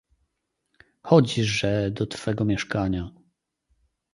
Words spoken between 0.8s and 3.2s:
"Chodźże do twego mieszkania."